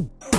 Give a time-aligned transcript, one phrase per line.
[0.00, 0.37] Oh.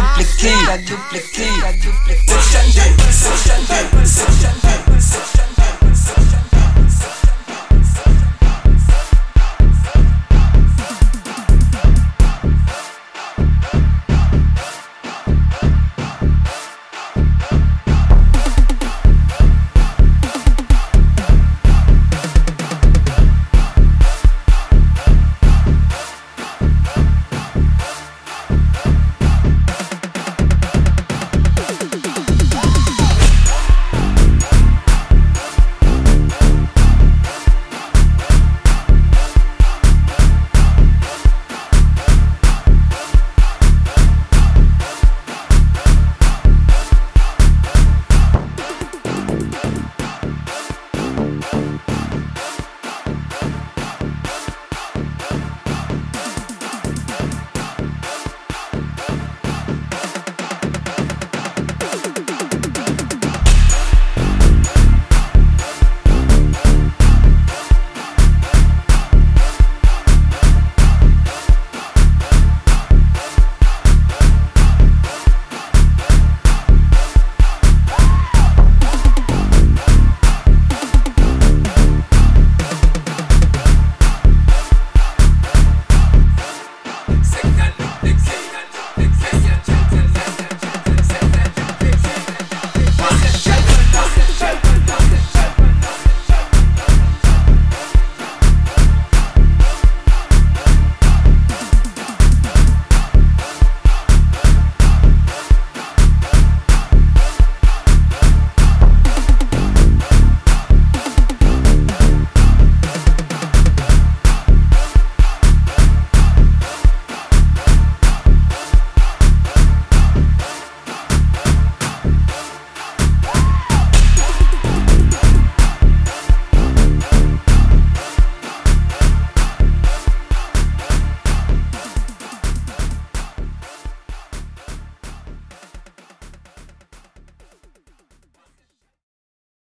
[0.00, 4.69] Duplicate, duplicate, duplicate.